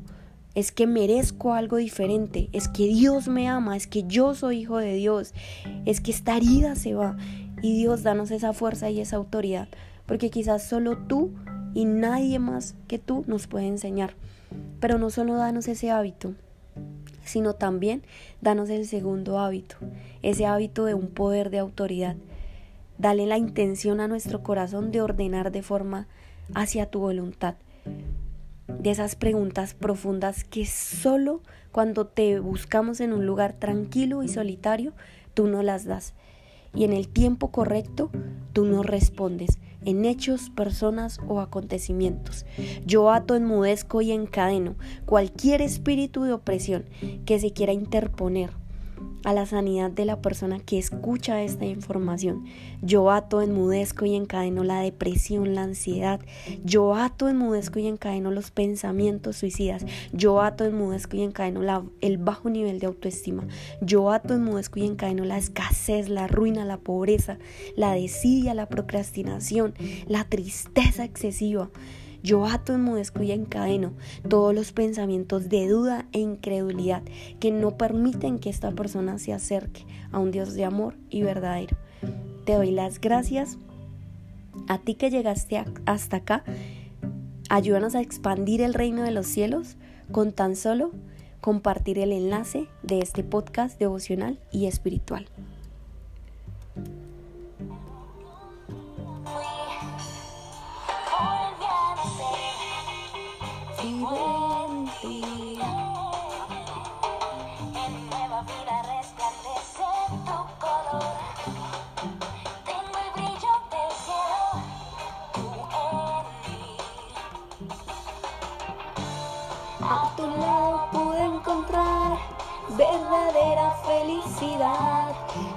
es 0.54 0.72
que 0.72 0.86
merezco 0.86 1.54
algo 1.54 1.76
diferente, 1.76 2.48
es 2.52 2.68
que 2.68 2.86
Dios 2.86 3.28
me 3.28 3.48
ama, 3.48 3.76
es 3.76 3.86
que 3.86 4.04
yo 4.04 4.34
soy 4.34 4.60
hijo 4.60 4.78
de 4.78 4.94
Dios, 4.94 5.32
es 5.86 6.00
que 6.00 6.10
esta 6.10 6.36
herida 6.36 6.74
se 6.74 6.94
va. 6.94 7.16
Y 7.62 7.76
Dios, 7.76 8.02
danos 8.02 8.30
esa 8.30 8.52
fuerza 8.52 8.90
y 8.90 9.00
esa 9.00 9.16
autoridad, 9.16 9.68
porque 10.06 10.30
quizás 10.30 10.64
solo 10.64 10.98
tú 10.98 11.30
y 11.74 11.84
nadie 11.84 12.38
más 12.38 12.74
que 12.88 12.98
tú 12.98 13.24
nos 13.26 13.46
puede 13.46 13.66
enseñar. 13.66 14.14
Pero 14.80 14.98
no 14.98 15.10
solo 15.10 15.36
danos 15.36 15.68
ese 15.68 15.90
hábito, 15.90 16.34
sino 17.24 17.54
también 17.54 18.02
danos 18.40 18.68
el 18.68 18.86
segundo 18.86 19.38
hábito, 19.38 19.76
ese 20.22 20.44
hábito 20.44 20.84
de 20.84 20.94
un 20.94 21.06
poder 21.06 21.50
de 21.50 21.60
autoridad. 21.60 22.16
Dale 22.98 23.26
la 23.26 23.38
intención 23.38 24.00
a 24.00 24.08
nuestro 24.08 24.42
corazón 24.42 24.90
de 24.90 25.00
ordenar 25.00 25.52
de 25.52 25.62
forma 25.62 26.08
hacia 26.54 26.86
tu 26.86 26.98
voluntad 26.98 27.54
de 28.80 28.90
esas 28.90 29.16
preguntas 29.16 29.74
profundas 29.74 30.44
que 30.44 30.66
solo 30.66 31.40
cuando 31.70 32.06
te 32.06 32.38
buscamos 32.40 33.00
en 33.00 33.12
un 33.12 33.26
lugar 33.26 33.54
tranquilo 33.54 34.22
y 34.22 34.28
solitario, 34.28 34.92
tú 35.34 35.46
no 35.46 35.62
las 35.62 35.84
das. 35.84 36.14
Y 36.74 36.84
en 36.84 36.92
el 36.92 37.08
tiempo 37.08 37.50
correcto, 37.50 38.10
tú 38.52 38.64
no 38.64 38.82
respondes 38.82 39.58
en 39.84 40.04
hechos, 40.04 40.50
personas 40.50 41.20
o 41.26 41.40
acontecimientos. 41.40 42.46
Yo 42.86 43.10
ato, 43.10 43.34
enmudezco 43.34 44.00
y 44.00 44.12
encadeno 44.12 44.76
cualquier 45.06 45.60
espíritu 45.60 46.22
de 46.22 46.32
opresión 46.32 46.84
que 47.26 47.38
se 47.38 47.52
quiera 47.52 47.72
interponer 47.72 48.50
a 49.24 49.32
la 49.32 49.46
sanidad 49.46 49.90
de 49.90 50.04
la 50.04 50.20
persona 50.20 50.58
que 50.58 50.78
escucha 50.78 51.42
esta 51.42 51.64
información. 51.64 52.44
Yo 52.80 53.10
ato, 53.10 53.40
enmudezco 53.40 54.04
y 54.04 54.14
encadeno 54.14 54.64
la 54.64 54.80
depresión, 54.80 55.54
la 55.54 55.62
ansiedad. 55.62 56.20
Yo 56.64 56.94
ato, 56.94 57.28
enmudezco 57.28 57.78
y 57.78 57.86
encadeno 57.86 58.30
los 58.30 58.50
pensamientos 58.50 59.36
suicidas. 59.36 59.84
Yo 60.12 60.40
ato, 60.40 60.64
enmudezco 60.64 61.16
y 61.16 61.22
encadeno 61.22 61.62
la, 61.62 61.84
el 62.00 62.18
bajo 62.18 62.50
nivel 62.50 62.80
de 62.80 62.86
autoestima. 62.86 63.46
Yo 63.80 64.10
ato, 64.10 64.34
enmudezco 64.34 64.80
y 64.80 64.86
encadeno 64.86 65.24
la 65.24 65.38
escasez, 65.38 66.08
la 66.08 66.26
ruina, 66.26 66.64
la 66.64 66.78
pobreza, 66.78 67.38
la 67.76 67.92
desidia, 67.92 68.54
la 68.54 68.68
procrastinación, 68.68 69.74
la 70.06 70.24
tristeza 70.24 71.04
excesiva. 71.04 71.70
Yo 72.22 72.46
ato, 72.46 72.74
enmudezco 72.74 73.22
y 73.22 73.32
encadeno 73.32 73.92
todos 74.28 74.54
los 74.54 74.72
pensamientos 74.72 75.48
de 75.48 75.66
duda 75.66 76.06
e 76.12 76.20
incredulidad 76.20 77.02
que 77.40 77.50
no 77.50 77.76
permiten 77.76 78.38
que 78.38 78.50
esta 78.50 78.70
persona 78.70 79.18
se 79.18 79.32
acerque 79.32 79.84
a 80.12 80.18
un 80.18 80.30
Dios 80.30 80.54
de 80.54 80.64
amor 80.64 80.94
y 81.10 81.22
verdadero. 81.22 81.76
Te 82.44 82.54
doy 82.54 82.70
las 82.70 83.00
gracias 83.00 83.58
a 84.68 84.78
ti 84.78 84.94
que 84.94 85.10
llegaste 85.10 85.64
hasta 85.86 86.18
acá. 86.18 86.44
Ayúdanos 87.48 87.94
a 87.94 88.00
expandir 88.00 88.62
el 88.62 88.74
reino 88.74 89.02
de 89.02 89.10
los 89.10 89.26
cielos 89.26 89.76
con 90.12 90.32
tan 90.32 90.56
solo 90.56 90.92
compartir 91.40 91.98
el 91.98 92.12
enlace 92.12 92.68
de 92.84 93.00
este 93.00 93.24
podcast 93.24 93.78
devocional 93.78 94.38
y 94.52 94.66
espiritual. 94.66 95.26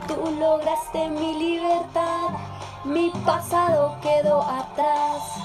Tú 0.07 0.31
lograste 0.39 1.09
mi 1.09 1.33
libertad, 1.33 2.29
mi 2.83 3.09
pasado 3.25 3.97
quedó 3.99 4.43
atrás. 4.43 5.44